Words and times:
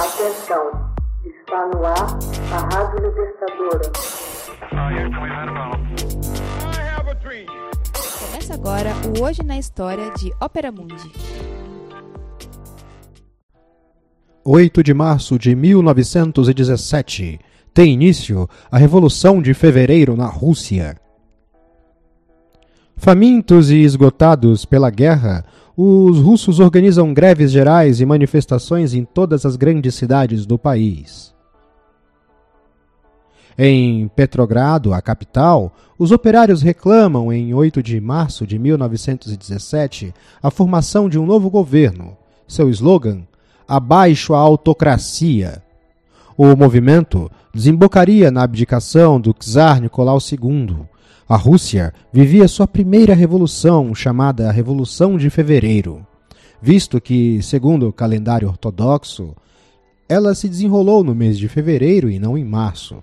Atenção, 0.00 0.94
está 1.26 1.66
no 1.74 1.84
ar 1.84 2.18
a 2.54 2.74
Rádio 2.74 3.00
Libertadora. 3.06 3.92
Começa 8.18 8.54
agora 8.54 8.94
o 9.06 9.22
Hoje 9.22 9.42
na 9.42 9.58
História 9.58 10.10
de 10.12 10.32
Ópera 10.40 10.72
Mundi. 10.72 11.12
8 14.42 14.82
de 14.82 14.94
março 14.94 15.38
de 15.38 15.54
1917 15.54 17.38
tem 17.74 17.92
início 17.92 18.48
a 18.70 18.78
Revolução 18.78 19.42
de 19.42 19.52
Fevereiro 19.52 20.16
na 20.16 20.28
Rússia. 20.28 20.96
Famintos 22.96 23.70
e 23.70 23.82
esgotados 23.82 24.64
pela 24.64 24.88
guerra, 24.88 25.44
os 25.76 26.18
russos 26.18 26.60
organizam 26.60 27.14
greves 27.14 27.50
gerais 27.50 28.00
e 28.00 28.06
manifestações 28.06 28.94
em 28.94 29.04
todas 29.04 29.46
as 29.46 29.56
grandes 29.56 29.94
cidades 29.94 30.44
do 30.44 30.58
país. 30.58 31.34
Em 33.56 34.08
Petrogrado, 34.08 34.94
a 34.94 35.02
capital, 35.02 35.72
os 35.98 36.12
operários 36.12 36.62
reclamam, 36.62 37.32
em 37.32 37.52
8 37.52 37.82
de 37.82 38.00
março 38.00 38.46
de 38.46 38.58
1917, 38.58 40.14
a 40.42 40.50
formação 40.50 41.08
de 41.08 41.18
um 41.18 41.26
novo 41.26 41.50
governo. 41.50 42.16
Seu 42.48 42.70
slogan: 42.70 43.22
Abaixo 43.68 44.34
a 44.34 44.38
autocracia. 44.38 45.62
O 46.36 46.56
movimento 46.56 47.30
desembocaria 47.52 48.30
na 48.30 48.42
abdicação 48.42 49.20
do 49.20 49.34
czar 49.34 49.80
Nicolau 49.80 50.18
II 50.18 50.88
a 51.30 51.36
Rússia 51.36 51.94
vivia 52.12 52.48
sua 52.48 52.66
primeira 52.66 53.14
revolução, 53.14 53.94
chamada 53.94 54.50
Revolução 54.50 55.16
de 55.16 55.30
Fevereiro, 55.30 56.04
visto 56.60 57.00
que, 57.00 57.40
segundo 57.40 57.86
o 57.86 57.92
calendário 57.92 58.48
ortodoxo, 58.48 59.36
ela 60.08 60.34
se 60.34 60.48
desenrolou 60.48 61.04
no 61.04 61.14
mês 61.14 61.38
de 61.38 61.46
fevereiro 61.46 62.10
e 62.10 62.18
não 62.18 62.36
em 62.36 62.44
março. 62.44 63.00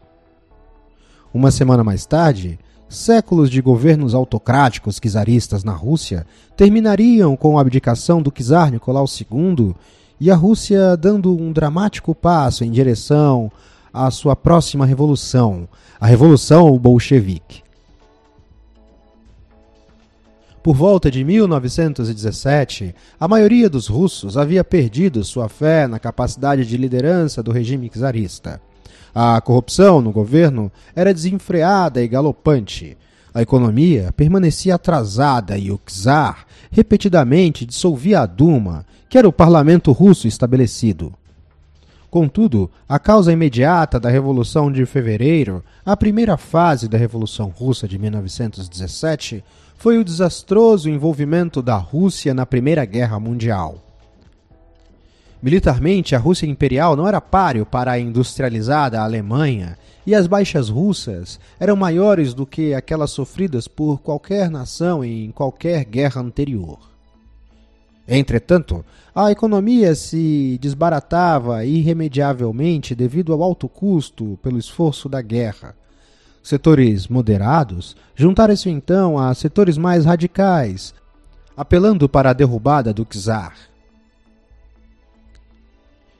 Uma 1.34 1.52
semana 1.52 1.86
mais 1.86 2.06
tarde, 2.06 2.60
séculos 2.90 3.50
de 3.50 3.62
governos 3.62 4.14
autocráticos 4.14 5.00
czaristas 5.00 5.64
na 5.64 5.72
Rússia 5.72 6.28
terminariam 6.58 7.34
com 7.38 7.58
a 7.58 7.62
abdicação 7.62 8.22
do 8.22 8.30
czar 8.30 8.72
Nicolau 8.72 9.06
II 9.08 9.74
e 10.20 10.30
a 10.30 10.36
Rússia 10.36 10.98
dando 10.98 11.34
um 11.34 11.54
dramático 11.54 12.14
passo 12.14 12.66
em 12.66 12.72
direção 12.72 13.50
à 13.94 14.12
sua 14.12 14.36
próxima 14.36 14.86
revolução, 14.86 15.66
a 15.98 16.06
Revolução 16.06 16.78
Bolchevique. 16.78 17.66
Por 20.68 20.76
volta 20.76 21.10
de 21.10 21.24
1917, 21.24 22.94
a 23.18 23.26
maioria 23.26 23.70
dos 23.70 23.88
russos 23.88 24.36
havia 24.36 24.66
perdido 24.66 25.24
sua 25.24 25.48
fé 25.48 25.88
na 25.88 25.98
capacidade 25.98 26.66
de 26.66 26.76
liderança 26.76 27.42
do 27.42 27.54
regime 27.54 27.90
czarista. 27.90 28.60
A 29.16 29.40
corrupção 29.40 30.02
no 30.02 30.12
governo 30.12 30.70
era 30.94 31.14
desenfreada 31.14 32.04
e 32.04 32.08
galopante. 32.10 32.98
A 33.34 33.42
economia 33.42 34.12
permanecia 34.12 34.76
atrasada 34.76 35.58
e 35.58 35.72
o 35.72 35.80
czar 35.86 36.46
repetidamente 36.70 37.66
dissolvia 37.66 38.20
a 38.20 38.26
Duma, 38.26 38.86
que 39.08 39.18
era 39.18 39.26
o 39.26 39.32
parlamento 39.32 39.94
russo 39.94 40.28
estabelecido. 40.28 41.14
Contudo, 42.10 42.72
a 42.88 42.98
causa 42.98 43.34
imediata 43.34 44.00
da 44.00 44.10
Revolução 44.10 44.72
de 44.72 44.86
Fevereiro, 44.86 45.64
a 45.86 45.96
primeira 45.98 46.38
fase 46.38 46.88
da 46.88 46.98
Revolução 46.98 47.50
Russa 47.50 47.88
de 47.88 48.00
1917, 48.00 49.44
foi 49.78 49.98
o 49.98 50.04
desastroso 50.04 50.90
envolvimento 50.90 51.62
da 51.62 51.76
Rússia 51.76 52.34
na 52.34 52.46
Primeira 52.46 52.86
Guerra 52.86 53.20
Mundial. 53.20 53.84
Militarmente, 55.44 56.16
a 56.16 56.20
Rússia 56.20 56.48
imperial 56.48 56.96
não 56.96 57.08
era 57.08 57.22
páreo 57.22 57.66
para 57.66 57.92
a 57.92 58.00
industrializada 58.00 59.02
Alemanha, 59.02 59.78
e 60.06 60.16
as 60.16 60.26
baixas 60.26 60.70
russas 60.70 61.38
eram 61.60 61.76
maiores 61.76 62.34
do 62.34 62.46
que 62.46 62.74
aquelas 62.74 63.12
sofridas 63.12 63.68
por 63.68 64.00
qualquer 64.00 64.50
nação 64.50 65.04
em 65.04 65.30
qualquer 65.32 65.84
guerra 65.84 66.22
anterior. 66.22 66.97
Entretanto, 68.08 68.86
a 69.14 69.32
economia 69.32 69.94
se 69.94 70.58
desbaratava 70.62 71.66
irremediavelmente 71.66 72.96
devido 72.96 73.34
ao 73.34 73.44
alto 73.44 73.68
custo 73.68 74.40
pelo 74.42 74.58
esforço 74.58 75.10
da 75.10 75.22
guerra 75.22 75.76
setores 76.48 77.10
moderados 77.10 77.96
juntaram-se 78.16 78.70
então 78.70 79.20
a 79.20 79.34
setores 79.34 79.78
mais 79.78 80.06
radicais, 80.06 80.94
apelando 81.58 82.08
para 82.08 82.30
a 82.30 82.34
derrubada 82.34 82.94
do 82.94 83.06
czar. 83.06 83.54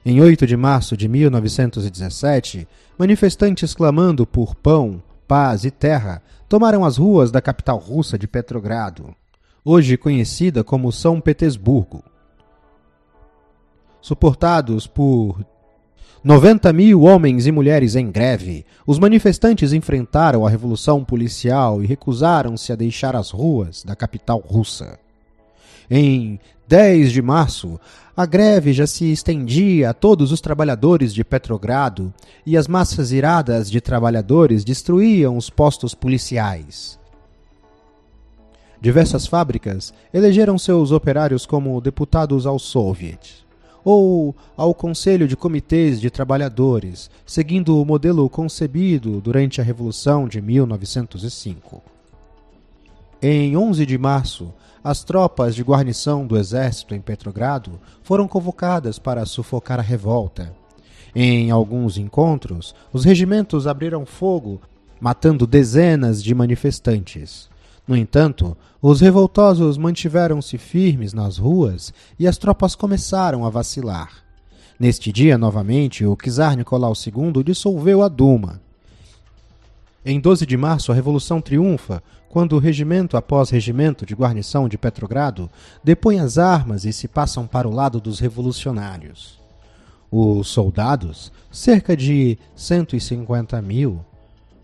Em 0.06 0.22
8 0.22 0.46
de 0.46 0.58
março 0.58 0.98
de 0.98 1.08
1917, 1.08 2.68
manifestantes 2.98 3.74
clamando 3.74 4.26
por 4.26 4.54
pão, 4.56 5.02
paz 5.28 5.64
e 5.64 5.72
terra 5.72 6.22
tomaram 6.48 6.84
as 6.84 6.98
ruas 6.98 7.32
da 7.32 7.42
capital 7.42 7.78
russa 7.78 8.18
de 8.18 8.28
Petrogrado, 8.28 9.16
hoje 9.70 9.98
conhecida 9.98 10.64
como 10.64 10.94
São 10.94 11.20
Petersburgo. 11.20 12.02
Suportados 14.00 14.88
por 14.88 15.46
90 16.24 16.72
mil 16.72 17.02
homens 17.02 17.46
e 17.46 17.52
mulheres 17.52 17.94
em 17.94 18.10
greve. 18.10 18.66
Os 18.86 18.98
manifestantes 18.98 19.74
enfrentaram 19.74 20.46
a 20.46 20.50
revolução 20.50 21.04
policial 21.04 21.84
e 21.84 21.86
recusaram-se 21.86 22.72
a 22.72 22.78
deixar 22.78 23.14
as 23.14 23.30
ruas 23.30 23.84
da 23.84 23.94
capital 23.94 24.40
russa. 24.40 24.98
Em 25.92 26.40
10 26.66 27.12
de 27.12 27.22
março, 27.22 27.78
a 28.16 28.26
greve 28.26 28.72
já 28.72 28.88
se 28.88 29.12
estendia 29.12 29.90
a 29.90 29.94
todos 29.94 30.32
os 30.32 30.40
trabalhadores 30.40 31.14
de 31.14 31.26
Petrogrado 31.26 32.14
e 32.46 32.56
as 32.56 32.70
massas 32.70 33.12
iradas 33.12 33.70
de 33.70 33.82
trabalhadores 33.82 34.64
destruíam 34.64 35.36
os 35.36 35.50
postos 35.50 35.94
policiais. 35.94 36.98
Diversas 38.80 39.26
fábricas 39.26 39.94
elegeram 40.14 40.58
seus 40.58 40.92
operários 40.92 41.46
como 41.46 41.82
deputados 41.82 42.46
ao 42.46 42.60
Soviet 42.60 43.46
ou 43.84 44.36
ao 44.56 44.74
Conselho 44.74 45.28
de 45.28 45.38
Comitês 45.38 46.02
de 46.02 46.10
Trabalhadores, 46.10 47.10
seguindo 47.26 47.82
o 47.82 47.86
modelo 47.86 48.30
concebido 48.30 49.22
durante 49.22 49.62
a 49.62 49.64
Revolução 49.64 50.28
de 50.28 50.42
1905. 50.42 51.82
Em 53.22 53.56
11 53.58 53.86
de 53.86 53.98
março, 53.98 54.54
as 54.84 55.04
tropas 55.04 55.56
de 55.56 55.64
guarnição 55.64 56.28
do 56.28 56.38
exército 56.38 56.94
em 56.94 57.02
Petrogrado 57.02 57.80
foram 58.04 58.28
convocadas 58.28 59.00
para 59.00 59.26
sufocar 59.26 59.80
a 59.80 59.84
revolta. 59.84 60.54
Em 61.16 61.50
alguns 61.50 61.98
encontros, 61.98 62.76
os 62.94 63.04
regimentos 63.04 63.66
abriram 63.66 64.06
fogo, 64.06 64.62
matando 65.00 65.48
dezenas 65.48 66.22
de 66.22 66.36
manifestantes. 66.36 67.50
No 67.88 67.96
entanto, 67.96 68.58
os 68.82 69.00
revoltosos 69.00 69.78
mantiveram-se 69.78 70.58
firmes 70.58 71.14
nas 71.14 71.38
ruas 71.38 71.94
e 72.20 72.28
as 72.28 72.38
tropas 72.38 72.76
começaram 72.76 73.46
a 73.46 73.50
vacilar. 73.50 74.12
Neste 74.80 75.12
dia, 75.12 75.38
novamente, 75.38 76.06
o 76.06 76.16
czar 76.16 76.56
Nicolau 76.56 76.94
II 76.94 77.44
dissolveu 77.44 78.04
a 78.04 78.08
Duma. 78.08 78.62
Em 80.06 80.20
12 80.20 80.46
de 80.46 80.56
março, 80.56 80.92
a 80.92 80.96
Revolução 80.96 81.42
triunfa, 81.42 82.04
quando 82.30 82.60
regimento 82.60 83.18
após 83.18 83.50
regimento 83.50 84.06
de 84.06 84.14
guarnição 84.14 84.68
de 84.70 84.78
Petrogrado 84.78 85.50
depõe 85.84 86.20
as 86.20 86.38
armas 86.38 86.86
e 86.86 86.94
se 86.94 87.08
passam 87.08 87.48
para 87.48 87.68
o 87.68 87.74
lado 87.74 88.00
dos 88.00 88.20
revolucionários. 88.20 89.40
Os 90.12 90.48
soldados, 90.48 91.32
cerca 91.52 91.98
de 91.98 92.38
150 92.56 93.62
mil, 93.62 94.06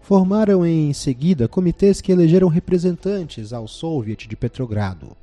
formaram 0.03 0.65
em 0.65 0.91
seguida 0.91 1.47
comitês 1.47 2.01
que 2.01 2.11
elegeram 2.11 2.49
representantes 2.49 3.53
ao 3.53 3.69
Soviet 3.69 4.27
de 4.27 4.35
Petrogrado. 4.35 5.15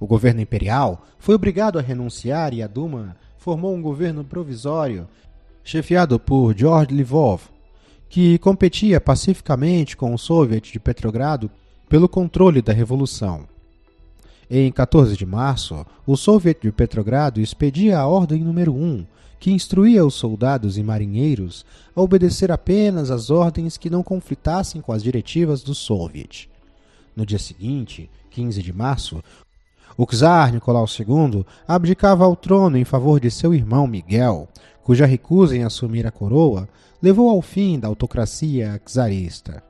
O 0.00 0.06
governo 0.06 0.40
imperial 0.40 1.06
foi 1.16 1.36
obrigado 1.36 1.78
a 1.78 1.82
renunciar 1.82 2.52
e 2.52 2.60
a 2.60 2.66
Duma 2.66 3.16
formou 3.38 3.72
um 3.72 3.80
governo 3.80 4.24
provisório, 4.24 5.06
chefiado 5.62 6.18
por 6.18 6.56
George 6.58 6.92
Lvov, 6.92 7.42
que 8.08 8.36
competia 8.38 9.00
pacificamente 9.00 9.96
com 9.96 10.12
o 10.12 10.18
Soviet 10.18 10.72
de 10.72 10.80
Petrogrado 10.80 11.48
pelo 11.88 12.08
controle 12.08 12.60
da 12.60 12.72
revolução. 12.72 13.46
Em 14.50 14.72
14 14.72 15.14
de 15.14 15.26
março, 15.26 15.84
o 16.06 16.16
Soviet 16.16 16.58
de 16.62 16.72
Petrogrado 16.72 17.38
expedia 17.38 17.98
a 17.98 18.06
Ordem 18.06 18.42
número 18.42 18.74
1, 18.74 19.04
que 19.38 19.50
instruía 19.50 20.06
os 20.06 20.14
soldados 20.14 20.78
e 20.78 20.82
marinheiros 20.82 21.66
a 21.94 22.00
obedecer 22.00 22.50
apenas 22.50 23.10
às 23.10 23.28
ordens 23.28 23.76
que 23.76 23.90
não 23.90 24.02
conflitassem 24.02 24.80
com 24.80 24.90
as 24.90 25.02
diretivas 25.02 25.62
do 25.62 25.74
Soviet. 25.74 26.48
No 27.14 27.26
dia 27.26 27.38
seguinte, 27.38 28.08
15 28.30 28.62
de 28.62 28.72
março, 28.72 29.22
o 29.98 30.06
czar 30.06 30.50
Nicolau 30.50 30.86
II 30.86 31.44
abdicava 31.66 32.24
ao 32.24 32.34
trono 32.34 32.78
em 32.78 32.84
favor 32.84 33.20
de 33.20 33.30
seu 33.30 33.52
irmão 33.52 33.86
Miguel, 33.86 34.48
cuja 34.82 35.04
recusa 35.04 35.54
em 35.54 35.62
assumir 35.62 36.06
a 36.06 36.10
coroa 36.10 36.66
levou 37.02 37.28
ao 37.28 37.42
fim 37.42 37.78
da 37.78 37.86
autocracia 37.86 38.80
czarista. 38.86 39.62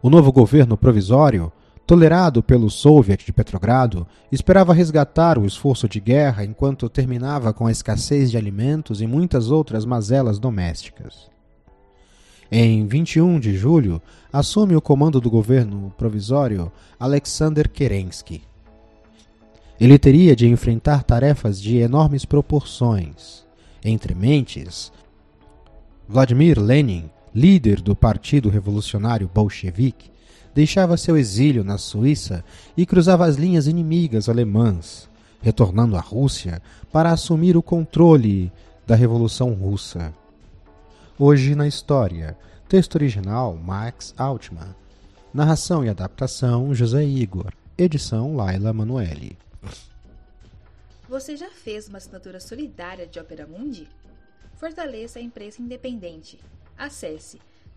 O 0.00 0.08
novo 0.08 0.32
governo 0.32 0.78
provisório 0.78 1.52
tolerado 1.88 2.42
pelo 2.42 2.68
Soviet 2.68 3.24
de 3.24 3.32
Petrogrado, 3.32 4.06
esperava 4.30 4.74
resgatar 4.74 5.38
o 5.38 5.46
esforço 5.46 5.88
de 5.88 5.98
guerra 5.98 6.44
enquanto 6.44 6.86
terminava 6.86 7.50
com 7.50 7.66
a 7.66 7.72
escassez 7.72 8.30
de 8.30 8.36
alimentos 8.36 9.00
e 9.00 9.06
muitas 9.06 9.50
outras 9.50 9.86
mazelas 9.86 10.38
domésticas. 10.38 11.30
Em 12.52 12.86
21 12.86 13.40
de 13.40 13.56
julho, 13.56 14.02
assume 14.30 14.76
o 14.76 14.82
comando 14.82 15.18
do 15.18 15.30
governo 15.30 15.90
provisório 15.96 16.70
Alexander 17.00 17.66
Kerensky. 17.66 18.42
Ele 19.80 19.98
teria 19.98 20.36
de 20.36 20.46
enfrentar 20.46 21.02
tarefas 21.04 21.58
de 21.58 21.78
enormes 21.78 22.26
proporções. 22.26 23.46
Entre 23.82 24.14
mentes, 24.14 24.92
Vladimir 26.06 26.60
Lenin, 26.60 27.08
líder 27.34 27.80
do 27.80 27.96
Partido 27.96 28.50
Revolucionário 28.50 29.30
Bolchevique, 29.32 30.17
deixava 30.54 30.96
seu 30.96 31.16
exílio 31.16 31.62
na 31.64 31.78
Suíça 31.78 32.44
e 32.76 32.84
cruzava 32.84 33.26
as 33.26 33.36
linhas 33.36 33.66
inimigas 33.66 34.28
alemãs, 34.28 35.08
retornando 35.40 35.96
à 35.96 36.00
Rússia 36.00 36.62
para 36.92 37.12
assumir 37.12 37.56
o 37.56 37.62
controle 37.62 38.52
da 38.86 38.94
Revolução 38.94 39.52
Russa. 39.52 40.14
Hoje 41.18 41.54
na 41.54 41.66
história. 41.66 42.36
Texto 42.68 42.96
original 42.96 43.56
Max 43.56 44.14
Altman. 44.16 44.74
Narração 45.32 45.84
e 45.84 45.88
adaptação 45.88 46.74
José 46.74 47.04
Igor. 47.04 47.52
Edição 47.76 48.36
Laila 48.36 48.72
Manuelle. 48.72 49.36
Você 51.08 51.36
já 51.36 51.50
fez 51.50 51.88
uma 51.88 51.98
assinatura 51.98 52.38
solidária 52.38 53.06
de 53.06 53.18
Opera 53.18 53.46
Mundi? 53.46 53.88
Fortaleça 54.56 55.18
a 55.18 55.22
imprensa 55.22 55.62
independente. 55.62 56.38
Acesse 56.76 57.40